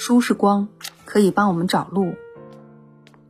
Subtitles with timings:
[0.00, 0.68] 书是光，
[1.04, 2.12] 可以帮我们找路；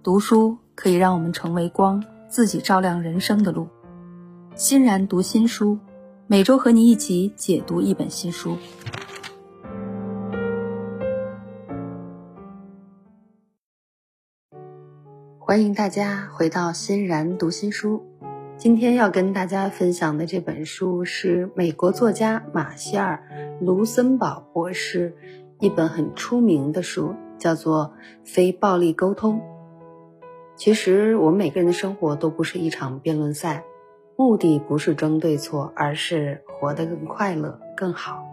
[0.02, 3.66] 读书可以让我们成为光，自己照亮人生的路。
[4.54, 5.78] 欣然读新书，
[6.26, 8.58] 每周和你一起解读一本新书。
[15.38, 18.04] 欢迎大家回到欣然读新书。
[18.58, 23.22] 今天要跟大家分享的这本书是美国作家马歇尔·
[23.64, 25.16] 卢森堡博士。
[25.60, 27.92] 一本很出名的书叫做
[28.24, 29.38] 《非暴力沟通》。
[30.54, 33.64] 其实我们每个人的生活都不是一场辩论赛，
[34.16, 38.24] 目的不是争对错，而是活得更快乐、更好。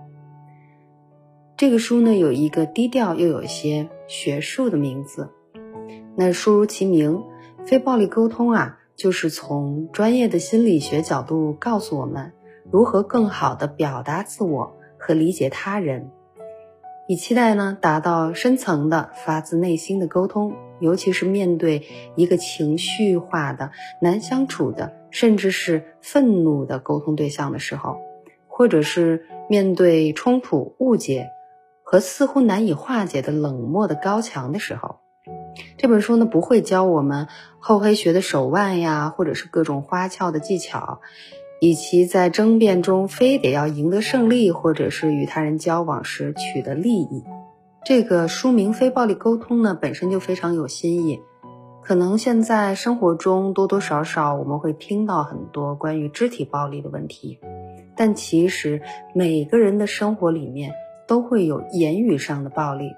[1.58, 5.32] 这个书呢有一个低调又有些学术的名字，
[6.16, 7.24] 那书如其名，
[7.66, 12.34] 《非暴力沟通》啊，就是从专业的心理学角度告诉我们
[12.72, 16.12] 如何更好的表达自我和理解他人。
[17.08, 21.84] 以期待呢，达到深层的、发自内心的沟通，尤其是面对
[22.16, 23.70] 一个情绪化的、
[24.02, 27.98] 难相处的，甚至是愤怒的沟通对象的时候，
[28.48, 31.30] 或者是面对冲突、误解
[31.84, 34.96] 和似乎难以化解的冷漠的高墙的时候，
[35.78, 37.28] 这本书呢不会教我们
[37.60, 41.02] 厚黑学的手腕呀，或者是各种花俏的技巧。
[41.62, 47.24] 以及在争辩中非得要赢得胜利，或者是与他人交往时取得利益，
[47.86, 51.22] 这个书名《非暴力沟通》呢本身就非常有新意。
[51.82, 57.40] 可能现在生活中多多少少我们会听到很多关于肢体暴力的问题，
[57.96, 58.82] 但其实
[59.14, 60.74] 每个人的生活里面
[61.08, 62.92] 都会有言语上的暴力。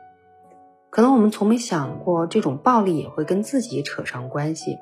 [0.90, 4.78] 可能我们从没想过这种暴力也会跟自己扯上关系。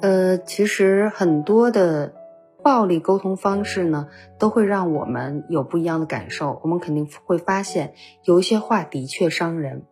[0.00, 2.12] 呃，其实很多的。
[2.66, 4.08] 暴力沟通方式呢，
[4.40, 6.60] 都会让我们有不一样的感受。
[6.64, 9.84] 我们肯定会发现，有一些话的确伤人。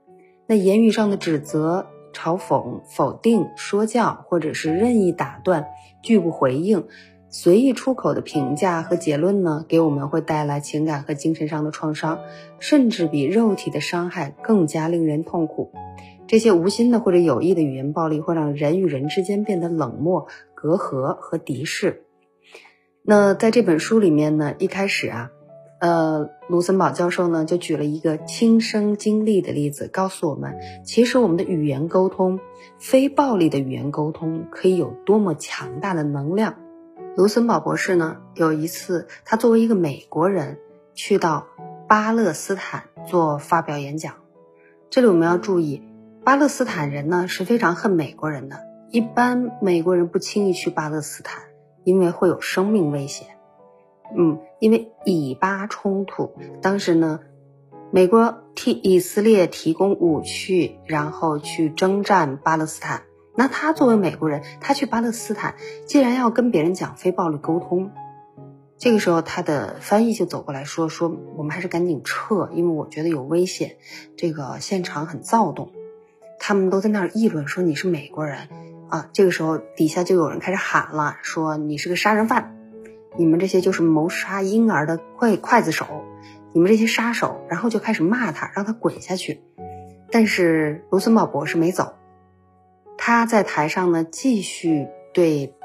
[0.49, 5.69] 那言语上的指责、嘲讽、否定、说教，或者是任意打断、
[6.03, 6.89] 拒不回应、
[7.29, 12.19] 随意出口的评价和结论呢，给我们会带来情感和精神上的创伤，
[12.59, 15.71] 甚至比肉体的伤害更加令人痛苦。
[16.27, 22.04] 这些无心的或者有意的语言暴力，会让人与人之间变得冷漠、隔阂和敌视。
[23.07, 25.31] 那在这本书里面呢，一开始啊，
[25.79, 30.55] 呃，卢森堡教授呢就举了一个亲身经历的例子，告诉我们，
[30.87, 32.41] 其实我们的语言沟通，
[32.79, 36.55] 非暴力的语言沟通可以有多么强大的能量。
[37.15, 40.57] 卢森堡博士呢，有一次他作为一个美国人
[40.95, 41.49] 去到
[41.87, 44.15] 巴勒斯坦做发表演讲，
[44.89, 45.83] 这里我们要注意，
[46.25, 48.61] 巴勒斯坦人呢是非常恨美国人的，
[48.91, 51.43] 一般美国人不轻易去巴勒斯坦。
[51.85, 53.29] 因为会有生命危险，
[54.17, 57.21] 嗯，因为以巴冲突，当时呢，
[57.91, 63.03] 美国替以色列提供武器，然后去征战巴勒斯坦。
[63.37, 65.57] 那他作为美国人，他去巴勒斯坦，
[65.87, 67.91] 既然要跟别人讲非暴力沟通，
[68.79, 73.77] 这个时候他的翻译就走过来说：“说我们还是赶紧撤，因为我觉得有危险，
[74.17, 75.71] 这个现场很躁动，
[76.39, 78.49] 他们都在那儿议论说你是美国人。”
[78.95, 82.55] 啊，这个时候底下就有人开始喊了，说你是个杀人犯，
[83.19, 86.05] 你们这些就是谋杀婴儿的刽刽子手，
[86.53, 89.43] 你们这些杀手，然后就开始骂他，让他滚下去。
[90.13, 91.95] 但是卢森堡博士没走，
[92.97, 95.57] 他在台上呢继续对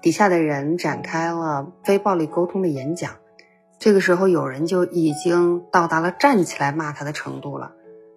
[0.00, 3.14] 底下的人展开了非暴力沟通的演讲。
[3.80, 7.72] 这个时候有人就已经到达了站起来骂他的程度了。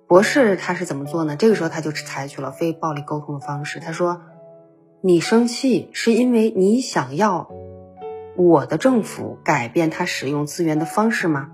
[0.07, 1.35] 博士他是怎么做呢？
[1.35, 4.21] 这个时候他就采取了非暴力沟通的方式，他说。
[5.01, 7.49] 你生气是因为你想要
[8.35, 11.51] 我的政府改变他使用资源的方式吗？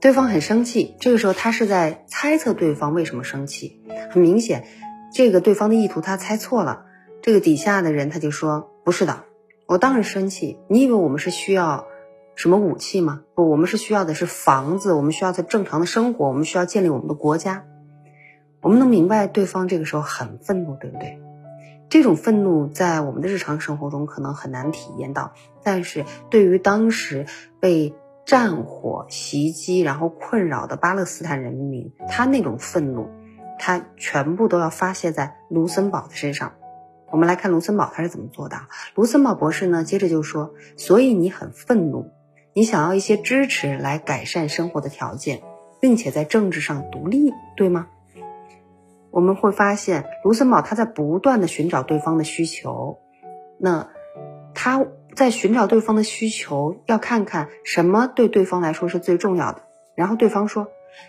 [0.00, 3.80] 对方很生气，这个时候他是在猜测对方为什么生气。
[4.10, 4.64] 很明显，
[5.12, 6.84] 这个对方的意图他猜错了。
[7.22, 9.22] 这个底下的人他就说：“不是的，
[9.66, 10.58] 我当然生气。
[10.68, 11.86] 你以为我们是需要
[12.34, 13.22] 什么武器吗？
[13.36, 17.64] 不，我们是需要的是房子，我们需要在正常的生活，我们需要建立我们的国家。
[18.60, 21.20] 我们能明白对方这个时候很愤怒，对不对？”
[21.88, 25.32] 这种愤怒在我们的日常生活中可能很难体验到，
[25.62, 27.26] 但是对于当时
[27.60, 27.94] 被
[28.26, 33.08] 战火袭击然后困扰的巴勒斯坦人民，他那种愤怒，
[33.58, 36.52] 他全部都要发泄在卢森堡的身上。
[37.10, 38.58] 我们来看卢森堡他是怎么做的。
[38.94, 42.10] 卢森堡博士呢，接着就说：“所以你很愤怒，
[42.52, 45.40] 你想要一些支持来改善生活的条件，
[45.80, 47.86] 并且在政治上独立，对吗？”
[49.10, 52.98] 我们会发现，卢森堡他在不断的寻找对方的需求，
[53.58, 53.88] 那
[54.54, 59.62] 他在寻找对方的需求，要看看什么对对方来说是最重要的。
[59.94, 60.68] 然后对方说：“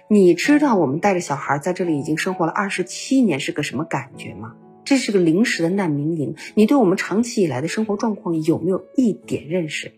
[0.10, 4.56] 你知道我们带着小孩在这里已经生活了二十七年是个什么感觉吗？
[4.84, 9.92] 这是个临时的难民营，你对我们长期以来的生活状况有没有一点认识？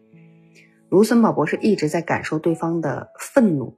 [0.90, 3.78] 卢森堡博士一直在感受对方的愤怒，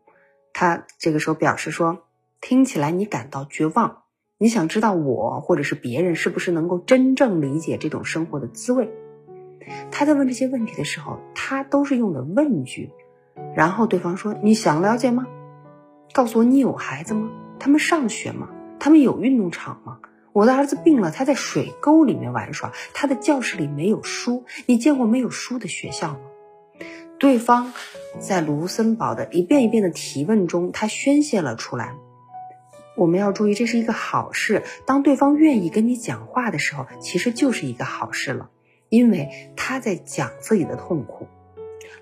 [0.53, 1.99] 他这个时候表示说
[2.41, 4.02] ：“听起来你感到绝望，
[4.37, 8.91] 你想知道我或者是别人是不是能够真正理解这种生活的滋味？”
[9.91, 12.91] 他在问这些问题的时候，他都是用的问句。
[13.55, 15.25] 然后对方说：“你想了解吗？
[16.13, 17.31] 告诉我，你有孩子吗？
[17.59, 18.49] 他们上学吗？
[18.79, 19.99] 他们有运动场吗？
[20.33, 24.43] 我的儿子病了，他在水沟里面玩耍，他的教室里没有书。
[24.65, 26.19] 你见过没有书的学校吗？”
[27.17, 27.71] 对方
[28.19, 31.95] 在卢森堡的一遍一遍的提问中，他宣泄了出来。
[32.95, 34.63] 我们要注意，这是一个好事。
[34.85, 38.49] 当对方愿意跟你讲话的时候，其实就是一个好事了，
[38.89, 41.27] 因为他在讲自己的痛苦。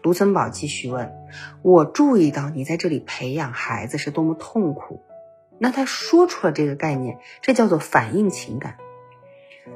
[0.04, 1.14] 卢森堡继续问
[1.62, 5.02] ：“我注意到你在这里培养孩子是多么痛苦。”
[5.60, 8.78] 那他说出了这个概念，这叫做反应情感。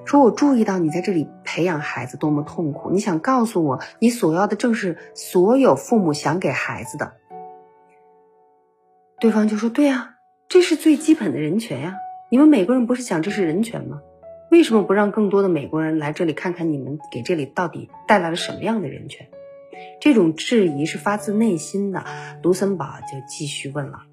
[0.03, 7.13] 说：“我注意到你在这里培养孩子多么痛苦，你想告诉我，你所要的正是所有父母想给孩子的。”
[9.21, 10.14] 对方就说：“对呀，
[10.47, 11.95] 这是最基本的人权呀！
[12.29, 14.01] 你们美国人不是讲这是人权吗？
[14.51, 19.27] 为什么不让更多的美国人来这里看看你们给这里到底带来了什么样的人权？”
[19.99, 22.05] 这种质疑是发自内心的。
[22.43, 24.03] 卢森堡就继续问了。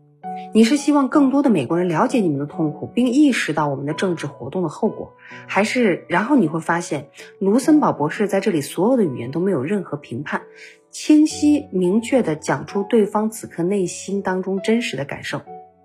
[0.54, 5.12] 你是希望更多的美国人了解你们的痛苦，并意识到我们的政治活动的后果，
[5.46, 7.08] 还是然后你会发现，
[7.38, 10.42] 卢森堡博士在这里所有的语言都没有任何评判，
[10.90, 15.42] 清晰明确地讲出对方此刻内心当中真实的感受。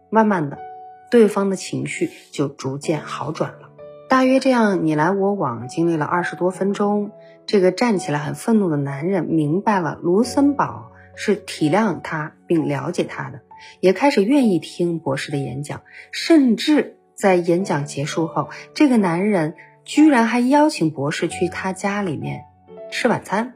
[0.09, 0.57] 慢慢的，
[1.09, 3.69] 对方的情绪就逐渐好转了。
[4.09, 7.11] 大约这样，你来我往，经历了二十多分钟，
[7.45, 13.41] 这个站起来很愤怒的男人明白了，卢森堡是体谅他并了解他的。
[13.79, 15.81] 也开始愿意听博士的演讲，
[16.11, 22.45] 甚至在演讲结束后，这个男人居然还邀请博士去他家里面
[22.91, 23.55] 吃晚餐。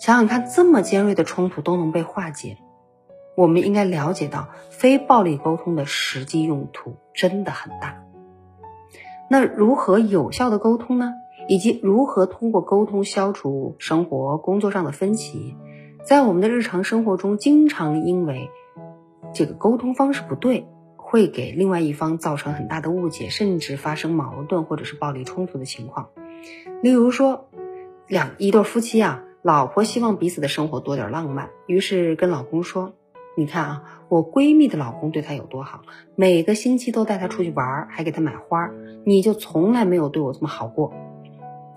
[0.00, 2.56] 想想看，这么尖锐的冲突都能被化解，
[3.38, 8.02] 我们应该了解到非暴力沟通的实际用途真的很大。
[9.30, 11.12] 那如何有效的沟通呢？
[11.46, 15.54] 以及如何通过沟通消除生活、工作上的分歧？
[16.04, 18.50] 在我们的日常生活中，经常因为
[19.32, 26.08] 这个沟通方式不对，会给另外一方造成很大的误解，甚至发生矛盾或者是暴力冲突的情况。
[26.82, 27.48] 例如说，
[28.08, 32.94] 两一对夫妻啊，老婆希望彼此的生活多点浪漫，于是跟老公说
[33.38, 35.82] ：“你看啊，我闺蜜的老公对她有多好，
[36.16, 38.68] 每个星期都带她出去玩，还给她买花，
[39.04, 40.92] 你就从来没有对我这么好过。”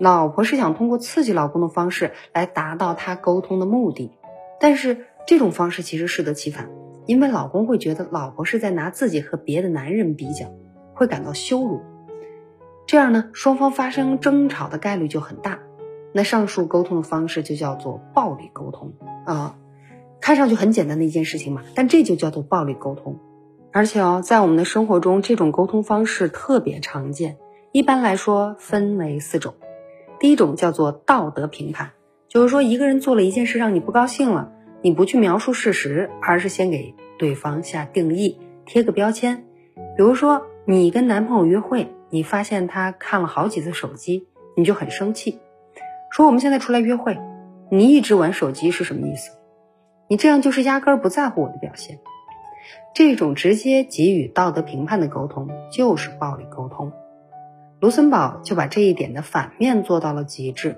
[0.00, 4.10] 老婆是想通过刺激老公的方式来达到她沟通的目的，
[4.58, 6.68] 但是这种方式其实适得其反。
[7.06, 10.46] 因为老公会觉得老婆是在拿自己和别的男人比较，
[10.94, 11.80] 会感到羞辱，
[12.88, 15.60] 这样呢，双方发生争吵的概率就很大。
[16.12, 18.94] 那上述沟通的方式就叫做暴力沟通
[19.26, 19.56] 啊，
[20.22, 23.18] 看上去很简单的一件事情嘛，但这就叫做暴力沟通。
[23.72, 27.38] 而且哦，在我们的生活中，这种沟通方式特别常见。
[27.72, 29.54] 一般来说，分为四种。
[30.20, 31.90] 第一种叫做道德评判，
[32.28, 34.52] 就是说一个人做了一件事让你不高兴了。
[34.80, 39.44] 你不去描述事实，而是先给对方下定义，贴个标签。
[39.96, 45.40] 比如说，你跟男朋友约会，你发现他看了好几次手机，你就很生气，
[46.12, 47.18] 说我们现在出来约会，
[47.72, 49.30] 你一直玩手机是什么意思？
[50.08, 51.98] 你这样就是压根儿不在乎我的表现。
[52.94, 56.92] 这种直接给予道德评判的沟通就是暴力沟通。
[57.80, 60.76] 卢森堡就把这一点的反面做到了极致，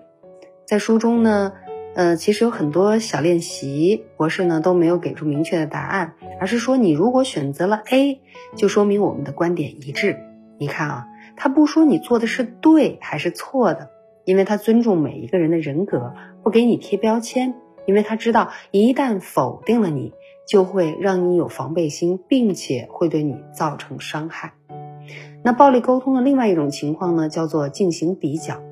[0.66, 1.52] 在书中呢。
[1.96, 8.20] 呃，其实有很多小练习，博士呢都没有给出明确的答案，而是说你如果选择了 A，
[8.56, 10.18] 就说明我们的观点一致。
[10.58, 13.90] 你看啊，他不说你做的是对还是错的，
[14.24, 17.54] 因为他尊重每一个人的人格，不给你贴标签，
[17.86, 20.12] 因为他知道一旦否定了你，
[20.46, 24.54] 就会让你有防备心，并且会对你造成伤害。
[25.42, 28.62] 那暴力沟通的另外一种情况呢，叫做进行比较。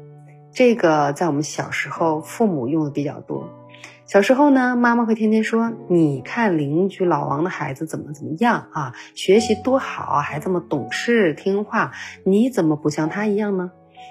[0.52, 3.49] 这个在我们小时候，父母用的比较多。
[4.04, 11.92] 小时候呢，妈妈会天天说：“你看邻居老王的孩子怎么怎么样啊，学习多好，还这么懂事听话，
[12.25, 13.71] 你怎么不像他一样呢？”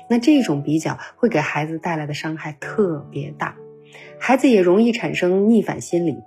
[0.10, 3.56] 那这种比较会给孩子带来的伤害特别大，
[4.20, 6.24] 孩子也容易产生逆反心理。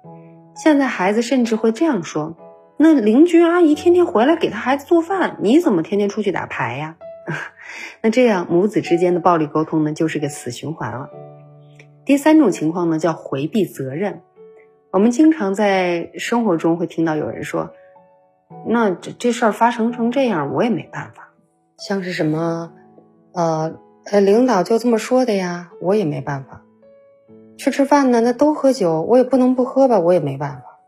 [0.56, 2.36] 现在孩子甚至会这样说
[2.78, 6.96] ：“那邻居阿姨天天回来给他孩子做饭，你怎么天天出去打牌呀？”
[8.02, 11.08] 那这样母子之间的暴力沟通呢，就是个死循环了。
[12.04, 14.20] 第三种情况呢，叫回避责任。
[14.90, 17.72] 我们经常在生活中会听到有人说
[18.68, 21.30] ：“那这这事儿发生成这样，我也没办法。
[21.78, 22.72] 像是什么，
[23.32, 26.60] 呃呃，领导就这么说的呀，我也没办法。
[27.56, 30.80] 去吃饭呢，那都喝酒，我也不能不喝吧，我也没办法。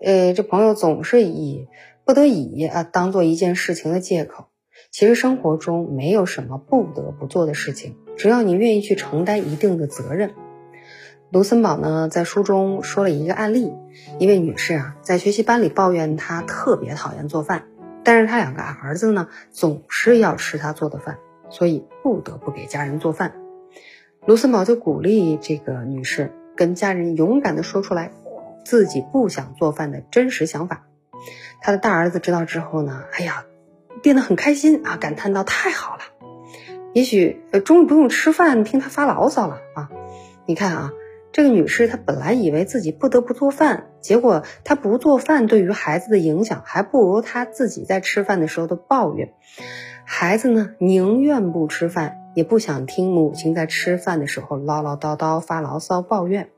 [0.00, 1.68] 呃，这朋友总是以
[2.04, 4.46] 不得已啊当做一件事情的借口。
[4.90, 10.32] 其实生活中没有什么不得不做的事情，只要你愿意去承担一定的责任。
[11.30, 13.72] 卢森堡呢，在书中说了一个案例：
[14.18, 17.64] 一位女士啊，在学习班里抱怨她特别讨厌做饭，
[18.02, 21.18] 但是她两个儿子呢，总是要吃她做的饭，
[21.48, 23.34] 所以不得不给家人做饭。
[24.24, 28.12] 卢森堡就鼓励这个女士跟家人勇敢地说出来
[28.64, 30.86] 自己不想做饭的真实想法。
[31.60, 33.44] 他的大儿子知道之后呢，哎呀，
[34.02, 36.02] 变得很开心啊，感叹道：“太好了，
[36.92, 39.90] 也许呃，终于不用吃饭听他发牢骚了啊！
[40.46, 40.92] 你看啊。”
[41.32, 49.32] 这个女士她本来以为自己不得不做饭，结果她不做饭对于孩子的影响还不如她自己在吃饭的时候的抱怨。
[50.04, 56.50] 孩子呢宁愿不吃饭，也不想听母亲在吃饭的时候唠唠叨叨发牢骚抱怨。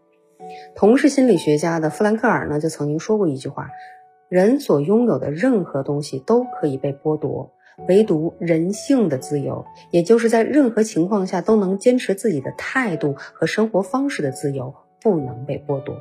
[0.74, 3.70] 同是心理学家的弗兰克尔呢就曾经说过一句话：
[4.28, 7.50] 人所拥有的任何东西都可以被剥夺。
[7.88, 15.96] 唯独人性的自由，也就是在任何情况下都能坚持自己的态度和生活方式的自由，不能被剥夺。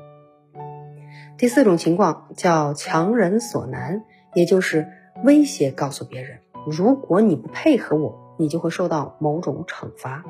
[1.35, 4.03] 第四种情况叫强人所难，
[4.35, 4.87] 也就是
[5.23, 10.23] 威胁告诉别人，如果你不配合我，你就会受到某种惩罚。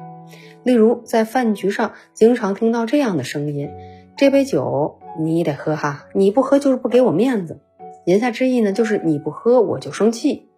[0.63, 3.69] 例如，在饭局上经常听到这样的声音
[4.17, 7.59] ：“这杯酒你得喝哈，你不喝就是不给我面子。”
[8.05, 10.49] 言下之意呢，就是你不喝我就生气。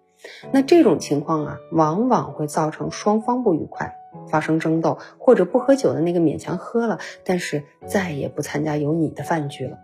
[0.52, 3.96] 那这种情况啊，往往会造成双方不愉快，
[4.30, 9.78] 发生争斗，或者不喝酒的那个勉强喝了，但是再也不参加有你的饭局了。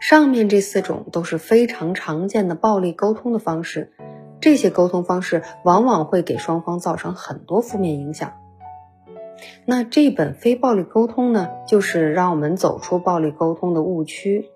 [0.00, 3.92] 上面这四种都是非常常见的暴力沟通的方式，
[4.44, 8.34] 这些沟通方式往往会给双方造成很多负面影响。
[9.64, 14.50] 那这本非暴力沟通呢，就是让我们走出暴力沟通的误区。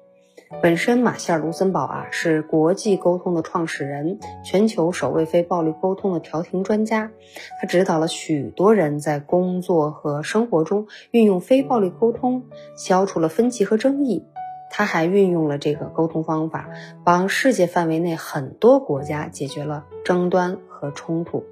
[0.60, 7.10] 本身，马歇尔·卢森堡啊是国际沟通的创始人，全球首位非暴力沟通的调停专家。
[7.58, 12.42] 他指导了许多人在工作和生活中运用非暴力沟通，
[12.76, 14.26] 消除了分歧和争议。
[14.70, 16.68] 他还运用了这个沟通方法，
[17.04, 21.44] 帮世界范围内很多国家解决了争端和冲突。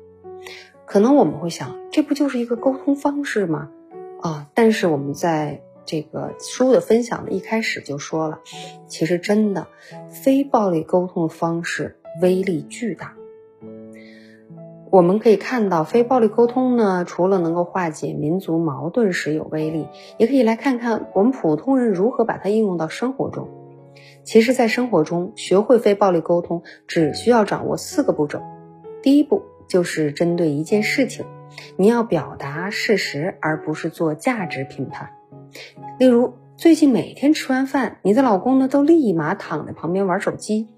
[0.84, 3.70] 可能我们会想，这不就是一个沟通方式吗？
[4.20, 5.62] 啊，但是我们在。
[5.88, 8.40] 这个书的分享的，一开始就说了，
[8.88, 9.68] 其实真的
[10.10, 13.14] 非暴力沟通的方式威力巨大。
[14.96, 23.46] 我们可以看到，非暴力沟通呢，除了能够化解民族矛盾时有威力，也可以来看看我们普通人如何把它应用到生活中。
[24.24, 28.40] 其实，在生活中学会非暴力沟通，只需要掌握四个步骤。
[29.02, 31.26] 第一步就是针对一件事情，
[31.76, 35.10] 你要表达事实，而不是做价值评判。
[35.98, 40.70] 例如，最近每天吃完饭，你的老公呢都立马躺在旁边玩手机，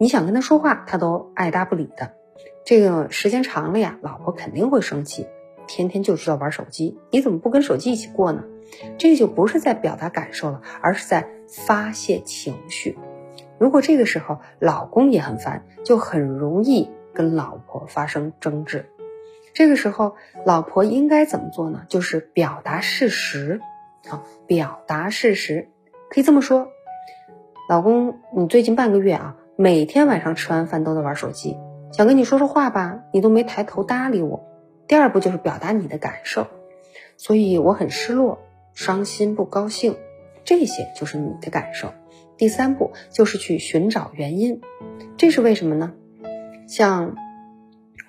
[0.00, 2.14] 你想跟他说话，他都爱搭不理的。
[2.70, 5.26] 这个时间长了呀，老婆肯定会生气，
[5.66, 8.44] 天天就知道玩手机，你怎么不跟手机一起过呢？
[8.96, 11.28] 这个就不是在表达感受了，而是在
[11.66, 12.96] 发泄情绪。
[13.58, 18.86] 如果这个时候老公也很烦，就很容易跟老婆发生争执。
[19.52, 20.14] 这个时候，
[20.46, 21.82] 老婆应该怎么做呢？
[21.88, 23.60] 就是表达事实。
[24.08, 25.70] 啊，表达事实，
[26.08, 26.68] 可以这么说，
[27.68, 31.56] 老公，你最近半个月啊，每天晚上吃完饭都在玩手机，
[31.92, 34.44] 想跟你说说话吧，你都没抬头搭理我。
[34.86, 36.46] 第二步就是表达你的感受，
[37.16, 38.38] 所以我很失落、
[38.74, 39.96] 伤心、不高兴，
[40.44, 41.92] 这些就是你的感受。
[42.36, 44.60] 第三步就是去寻找原因，
[45.16, 45.92] 这是为什么呢？
[46.66, 47.14] 像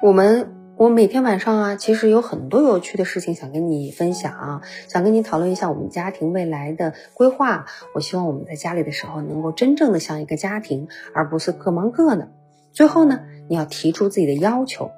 [0.02, 0.56] 我们。
[0.78, 7.68] 我每天晚上啊，其实有很多有趣的事情想跟你分享，啊想跟你讨论一下我们家庭未来的规划。
[7.94, 12.32] 我希望我们在家里的时候能够真正的像一个家庭，而不是各忙各的。
[12.72, 13.20] 最后呢，
[13.52, 14.92] 你要提出自己的要求。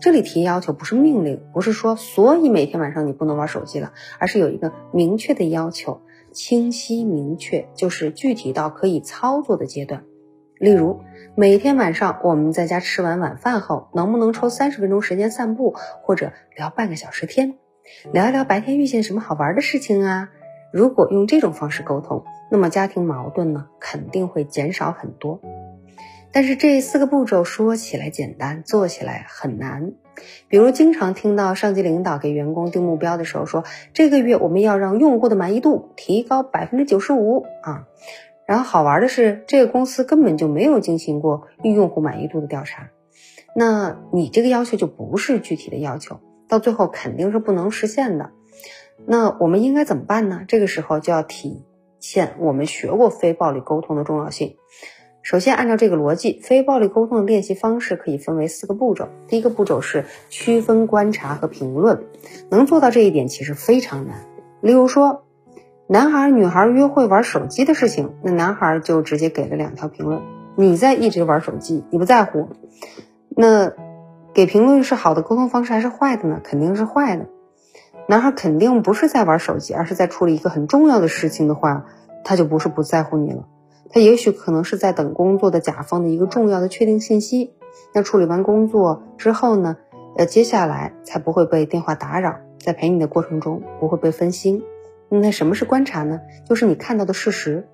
[0.00, 6.00] 这里提要求不是命令，不是说所以每天晚上你不能玩手机了，而是有一个明确的要求，
[6.32, 10.04] 清晰明确，就是具体到可以操作的阶段。
[10.58, 11.00] 例如，
[11.34, 17.58] 每天晚上我们在家吃完晚饭后，能不能抽三十分钟时间散步，或者聊半个小时天，
[18.10, 20.30] 聊一聊白天遇见什么好玩的事情啊？
[20.72, 25.42] 如果用这种方式沟通，那么家庭矛盾呢肯定会减少很多。
[26.32, 29.92] 但是这四个步骤说起来简单，做起来很难。
[30.48, 37.86] 比如，经常听到上级领导给员工定目标的时候说，这个月我们要让用户的满意度提高百分之九十五啊。
[38.46, 42.90] 然后好玩的是，这个公司根本就没有进行过用户满意度的调查，
[43.54, 48.30] 那你这个要求就不是具体的要求，到最后肯定是不能实现的。
[49.06, 50.42] 那我们应该怎么办呢？
[50.46, 51.62] 这个时候就要体
[51.98, 54.56] 现我们学过非暴力沟通的重要性。
[55.22, 59.08] 首先，按照这个逻辑，非暴力沟通的练习方式可以分为四个步骤。
[59.28, 62.02] 第一个步骤是区分观察和评论，
[62.50, 64.26] 能做到这一点其实非常难。
[64.60, 65.22] 例如说，
[65.86, 70.22] 男孩女孩约会玩手机的事情，那男孩就直接给了两条评论：
[70.56, 72.48] 你在一直玩手机，你不在乎。
[73.28, 73.72] 那
[74.34, 76.40] 给评论是好的沟通方式还是坏的呢？
[76.42, 77.26] 肯定是坏的。
[78.08, 81.86] 男孩肯定不是在玩手机，而是在处理一个很重要的事情的话，
[82.24, 83.46] 他就不是不在乎你了。
[83.90, 87.54] 他也许可能是在等工作的甲方的一个重要的确定信息。
[87.94, 89.76] 那处理完工作之后呢？
[90.16, 94.62] 呃，接下来才不会被电话打扰，在陪你的过程中不会被分心。
[95.08, 96.20] 那什么是观察呢？
[96.46, 97.66] 就是你看到的事实。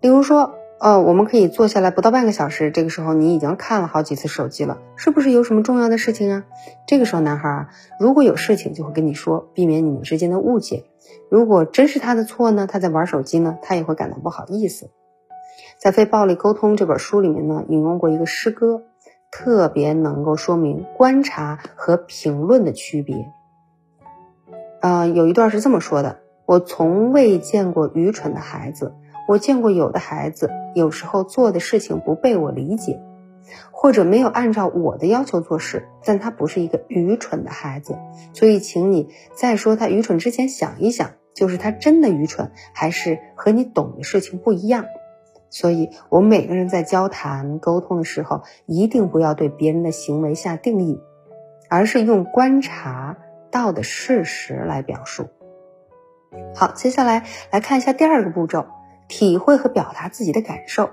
[0.00, 0.54] 例如说。
[0.80, 2.70] 哦，我们可以坐下来不到半个小时。
[2.70, 6.44] 这个时候你已经看了好几次手机了，是不是有什么重要的事情啊？
[6.86, 7.68] 这个时候男孩啊，
[7.98, 10.84] 如果有事情就会跟你说，避免你们之间的误解。
[11.30, 14.90] 如果真是他的错呢，他在玩手机呢，他也会感到不好意思。
[15.78, 18.82] 在《非暴力沟通》这本书里面呢，引用过一个诗歌，
[19.30, 23.32] 特别能够说明观察和评论的区别。
[24.80, 28.94] 呃，有一段是这么说的：我从未见过愚蠢的孩子。
[29.26, 33.00] 我见过有的孩子，有时候做的事情不被我理解，
[33.70, 37.96] 或者没有按照我的要求做事，但他不是一个愚蠢的孩子。
[38.34, 44.84] 所以，请你在说他愚蠢之前想一想，就是他真的愚蠢，还是和你懂的事情不一样？
[45.54, 51.00] 所以，我们每个人在交谈沟通的时候，一定不要对别人的行为下定义，
[51.70, 53.18] 而是用观察
[53.52, 55.28] 到的事实来表述。
[56.56, 58.66] 好，接下来来看一下第二个步骤。
[59.06, 60.90] 体会和表达自己的感受，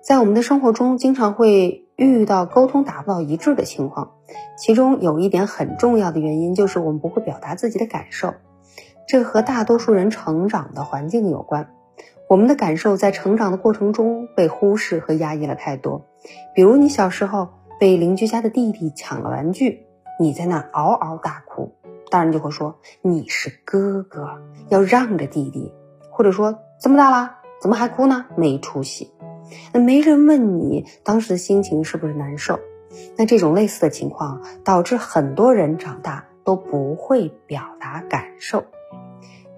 [0.00, 4.12] 在我们的生活中，经常会遇到沟通达不到一致的情况。
[4.56, 8.34] 其中有一点很重要的原因，就是我们不会表达自己的感受。
[9.08, 11.70] 这和大多数人成长的环境有关。
[12.32, 16.06] 我们的感受在成长的过程中被忽视和压抑了太多。
[16.54, 19.84] 比如，你小时候被邻居家的弟弟抢了玩具，
[20.18, 21.74] 你在那嗷嗷大哭，
[22.10, 24.40] 大人就会说你是哥哥，
[24.70, 25.74] 要让着弟弟，
[26.10, 26.58] 或者说。
[26.80, 28.24] 这么大了，怎么还哭呢？
[28.34, 29.12] 没出息。
[29.74, 32.58] 那没人问你当时的心情是不是难受？
[33.14, 38.64] 那这种类似的情况导致很多人长大都不会表达感受。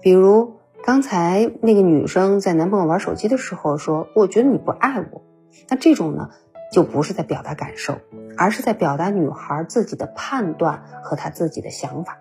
[0.01, 0.54] 比如
[0.85, 5.23] 刚才那个女生在男朋友玩手机的时候说：“我觉得你不爱我。”
[5.67, 6.29] 那这种呢，
[6.71, 7.97] 就不是在表达感受，
[8.37, 12.19] 而是在表达女孩自己的判断和她自己的想法。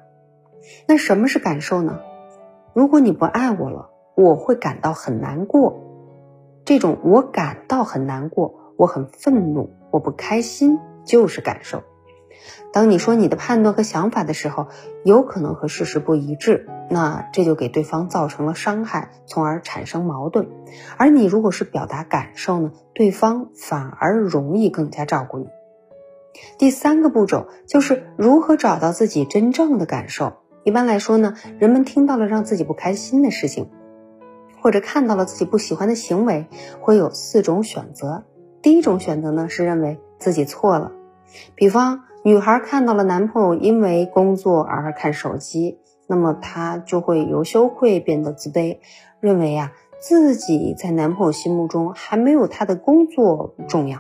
[0.89, 2.01] 那什么是感受呢？
[2.73, 3.91] 如果你不爱我了。
[4.17, 5.81] 我会感到很难过，
[6.65, 11.83] 这种我感到很难过，我很愤怒，我不开心，就是感受。
[12.73, 14.69] 当你说你的判断和想法的时候，
[15.05, 20.49] 有可能和事实不一致，那这就给对方造成了伤害，从而产生矛盾。
[20.97, 25.47] 而你如果是表达感受呢，对方反而容易更加照顾你。
[26.59, 30.35] 第三个步骤就是如何找到自己真正的感受。
[30.65, 33.71] 一般来说呢，人们听到了让自己不开心的事情。
[34.61, 36.47] 或者看到了自己不喜欢的行为，
[36.81, 38.25] 会有四种选择。
[38.63, 40.93] 第一种选择呢是认为自己错了，
[41.55, 48.79] 比方女孩看到了男朋友因为工作而看手机，那么她就会由羞愧变得自卑，
[49.21, 53.99] 认为啊自己在男朋友心目中还没有他的工作重要，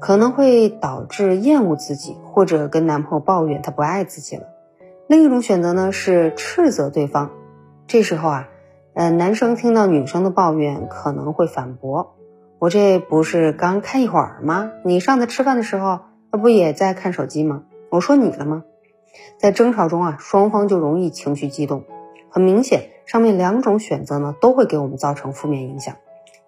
[0.00, 4.42] 可能会导致厌恶自己，或者跟男朋友抱怨他不爱自己了。
[5.06, 7.30] 另一种选择呢是斥责对方，
[7.86, 8.48] 这时候啊。
[8.94, 12.16] 呃，男生听到女生的抱怨，可能会反驳
[12.58, 14.72] ：“我这不是刚看一会儿吗？
[14.84, 16.00] 你上次吃饭的时候，
[16.30, 17.64] 那不也在看手机吗？
[17.90, 18.64] 我说你了吗？”
[19.38, 21.84] 在争吵中啊，双方就容易情绪激动。
[22.28, 25.96] 很明显，上面两种选择呢，都会给我们造成负面影响。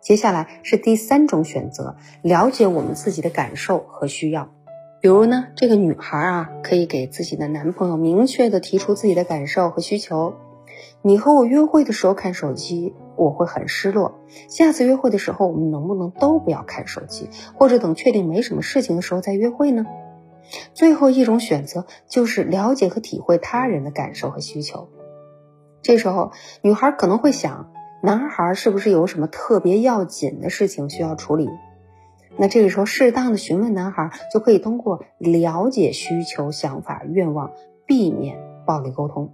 [0.01, 4.49] 接下来是第三种选择，了解我们自己的感受和需要。
[5.01, 10.35] 比如呢，这个女孩啊，可以给自己的男朋友明确的提出自己的感受和需求。
[11.02, 14.20] 你和我约会的时候看手机，我会很失落。
[14.48, 19.86] 下次约会的时候，我们能不能都不要看手机，或者等确定没什么事情的时候再约会呢？
[20.74, 24.88] 最后一种选择就是了解和体会他人的感受和需求。
[25.80, 27.70] 这时候，女孩可能会想，
[28.02, 31.48] 男孩是不是有什么特别要紧的事情需要处理？
[32.36, 37.52] 那这个时候，适当的询问男孩，就可以通过了解需求、想法、愿望，
[37.86, 39.32] 避免暴力沟通。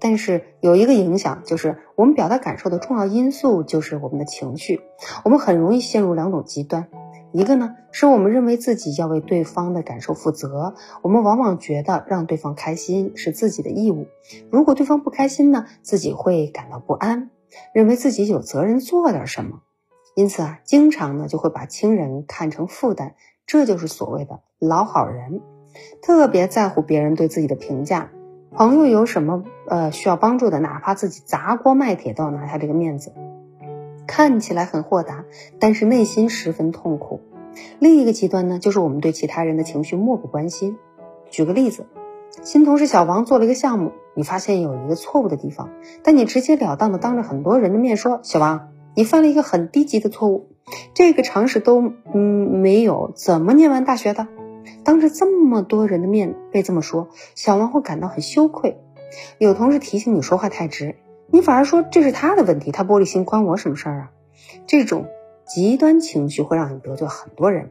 [0.00, 4.80] 但是有一个影响，就是我们表达感受的重要因素就是我们的情绪。
[5.24, 6.88] 我们很容易陷入两种极端，
[7.32, 14.06] 一个呢是我们认为自己要为对方的感受负责，我们往往觉得让对方开心是自己的义务。
[14.50, 17.30] 如果对方不开心呢，自己会感到不安，
[17.72, 19.62] 认为自己有责任做点什么。
[20.14, 23.14] 因此啊，经常呢就会把亲人看成负担，
[23.46, 25.40] 这就是所谓的老好人，
[26.02, 28.10] 特别在乎别人对自己的评价。
[28.56, 33.12] 朋友有什么呃需要帮助的，哪怕自己砸锅卖铁都要拿下这个面子，
[34.06, 35.24] 看起来很豁达，
[35.58, 37.20] 但是内心十分痛苦。
[37.80, 40.76] 另一个极端呢，就是我们对其他人的情绪漠不关心。
[41.30, 41.86] 举个例子，
[42.44, 45.70] 新同事小王做了一个项目，你发现有一个错误的地方，
[46.04, 50.50] 但你直截了当的当着很多人的面说：“小王，你犯了一个很低级的错误，
[50.94, 54.28] 这个常识都嗯没有，怎么念完大学的？”
[54.84, 58.78] 当着这么多人的面被这么说，小王会感到很羞愧。
[59.38, 60.96] 有同事提醒你说话太直，
[61.28, 64.10] 你反而说这是他的问题，他玻璃心，关我什么事儿啊？
[64.66, 65.06] 这种
[65.46, 67.70] 极端情绪会让你得罪很多人。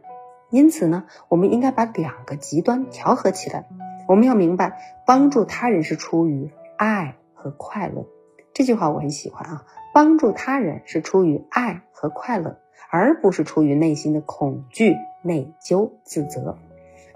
[0.50, 3.68] 因此呢，我们应该把两个极端调和起来。
[4.08, 8.06] 我们要明白，帮助他人是出于爱和快乐。
[8.54, 12.58] 这句话我很喜欢啊，帮助他人是出于爱和快乐，
[12.92, 16.58] 而不是出于内心的恐惧、内疚、自责。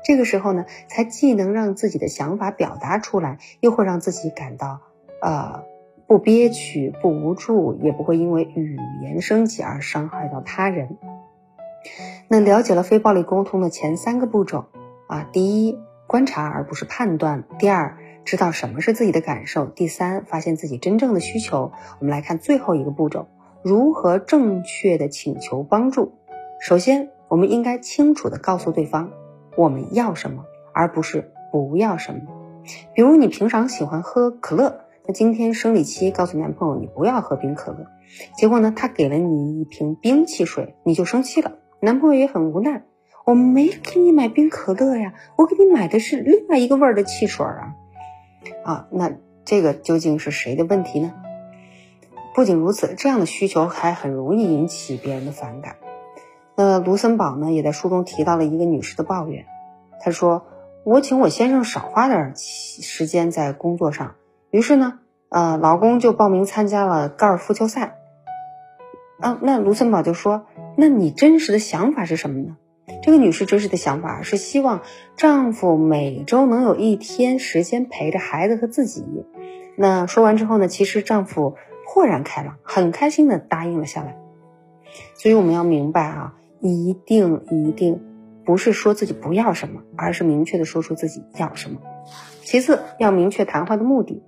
[0.04, 4.80] 这个时候呢，才既能让自己的想法表达出来，又会让自己感到，
[5.22, 5.64] 呃，
[6.08, 10.98] 不憋屈、不无助，也不会因为语言升级而伤害到他人。
[12.30, 14.66] 那了解了非暴力沟通的前三个步骤
[15.08, 21.72] 啊，第一，观察而不是判断；第二，知道什么是自己的感受；第三，发现自己真正的需求。
[22.00, 23.28] 我们来看最后一个步骤，
[23.62, 26.14] 如何正确的请求帮助。
[26.60, 29.12] 首先，我们应该清楚的告诉对方。
[29.58, 32.22] 我们要什么，而不是不要什么。
[32.94, 37.88] 比如你平常喜欢喝可乐，那今天生理期告诉男朋友你不要喝冰可乐，
[38.38, 41.54] 结果呢，他给了你一瓶冰汽水，你就生气了。
[41.80, 42.84] 男朋友也很无奈，
[43.26, 47.74] 我没给你买冰可乐呀，我给你买的是另外一个味儿的汽水啊。
[48.64, 49.12] 啊，那
[49.44, 51.14] 这个究竟是谁的问题呢？
[52.36, 55.76] 不仅如此，这样的需求还很容易引起别人的反感。
[56.60, 59.46] 那卢森堡呢，也在书中提到了一个女士的抱怨。
[60.02, 60.48] 她说
[60.84, 64.16] ：“我请我先生少花点时间在工作上。”
[64.50, 64.98] 于是呢，
[65.30, 67.98] 呃，老公就报名参加了高尔夫球赛。
[69.20, 72.58] 啊，那卢森堡就说：“那你真实的想法是什么呢？”
[73.04, 74.82] 这个女士真实的想法是希望
[75.16, 79.06] 丈夫每周能有一天时间陪着孩子和自己。
[79.78, 84.18] 那说完之后呢，其实丈夫豁然开朗，很开心的答应了下来。
[85.14, 86.34] 所以我们要明白啊。
[86.62, 88.02] 一定一定
[88.46, 91.80] 不是说自己不要什么，而是明确的说出自己要什么。
[92.42, 94.24] 其次，要明确谈话的目的。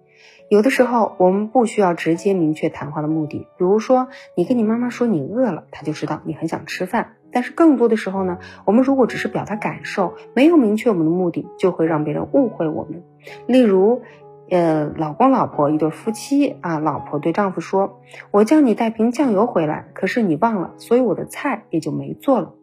[0.50, 7.14] 有的时候我们不需要直接明确谈话的目的，比如说你跟你妈妈说你饿了，她就知道你很想吃饭。
[7.32, 13.04] 但是更多的时候呢，我们如果只是表达感受，没有明确我们的目的，就会让别人误会我们。
[13.48, 14.02] 例如。
[14.50, 22.54] 呃，老公老婆一对夫妻啊，老婆对丈夫说：“我叫你带瓶酱油回来，可是你忘了，所以我的菜也就没做了。”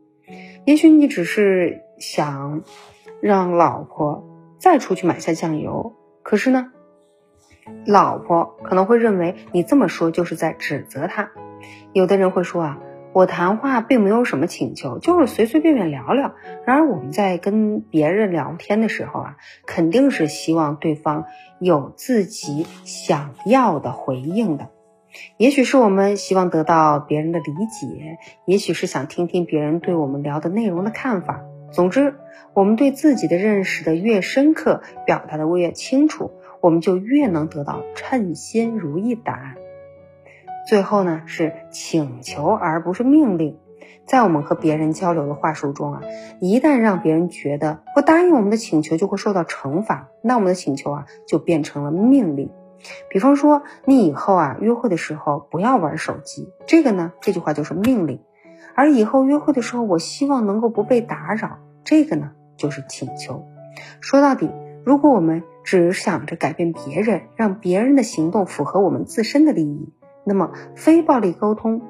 [0.66, 2.62] 也许你只是想
[3.20, 4.24] 让老婆
[4.58, 6.72] 再出去买下酱油，可是呢，
[7.86, 11.30] 老婆可能会认为你这么说就是在指责他。
[11.92, 12.78] 有的人会说啊。
[13.16, 16.34] 我谈话并没有什么请求，就是随随便便聊聊。
[16.66, 21.24] 然而我们在跟别人聊天的时候啊，肯定是希望对方
[21.58, 24.68] 有自己想要的回应的。
[25.38, 31.40] 也许是我们希望得到别人的理解，也许是想听听别人对我们聊的内容的看法。
[31.72, 32.16] 总之，
[32.52, 39.54] 我们对自己的认识的越深刻，表达的越清楚，我们就越能得到称心如意的答案。
[40.66, 43.56] 最后呢，是请求而不是命令。
[44.04, 46.02] 在我们和别人交流的话术中啊，
[46.40, 52.50] 一旦让别人觉得不答应我们的请求就会受到惩罚，那我们的请求啊就变成了命令。
[53.10, 58.18] 比方说，你以后啊约会的时候不要玩手机，这个呢这句话就是命令；
[58.74, 63.44] 而以后约会的时候，我希望能够不被打扰，这个呢就是请求。
[64.00, 64.50] 说到底，
[64.84, 69.92] 如果我们只想着改变别人，让别人的行动符合我们自身的利益。
[70.28, 71.80] 那么，非暴力沟通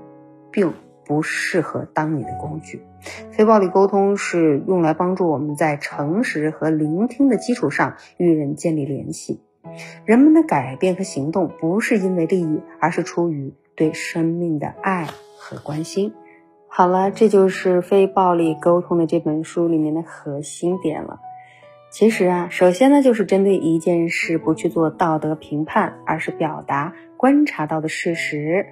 [0.50, 0.74] 并
[1.06, 2.82] 不适合当你的工具。
[3.30, 9.40] 非暴力沟通是用来帮助我们在诚实和聆听的基础上与人建立联系。
[10.04, 15.06] 人们的改变和行动不是因为利益，而是出于对生命的爱
[15.38, 16.12] 和关心。
[16.68, 21.20] 好了，这就是非暴力沟通的这本书里面的核心点了。
[21.90, 28.66] 其实啊，首先呢，就是针对一件事不去做道德评判，而是表达观察到的事实。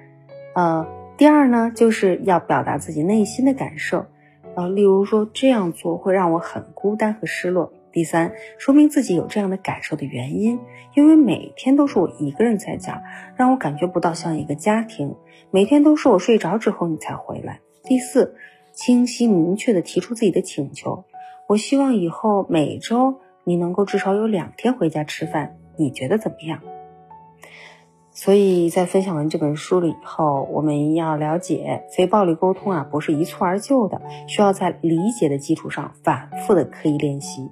[0.55, 4.07] 呃，第二呢，就是要表达自己内心的感受。
[4.55, 7.73] 呃，例如说这样做会让我很孤单和失落。
[7.91, 10.59] 第三，说明自己有这样的感受的原因，
[10.95, 13.03] 因为每天都是我一个人在家，
[13.37, 15.15] 让我感觉不到像一个家庭。
[15.51, 17.61] 每天都是我睡着之后你才回来。
[17.85, 18.35] 第四，
[18.73, 21.05] 清晰明确的提出自己的请求。
[21.47, 26.61] 我希望以后每周你能够至少有两天回家吃饭，你觉得怎么样？
[28.17, 37.51] 所以在分享完这本书了以后，我们要了解非暴力沟通啊，不是一蹴而就的，需要在理解的基础上反复的刻意练习。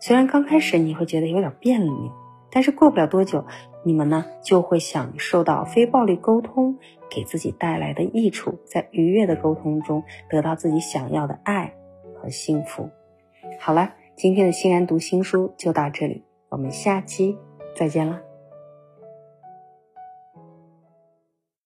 [0.00, 2.10] 虽然刚开始你会觉得有点别扭，
[2.50, 3.44] 但是过不了多久，
[3.84, 6.76] 你们呢就会享受到非暴力沟通
[7.08, 11.74] 给自己带来的益处，在愉悦的沟通中得到自己想要的爱
[12.20, 12.90] 和幸福。
[13.60, 17.38] 好了，今天的欣然读新书就到这里，我们下期
[17.76, 18.31] 再见了。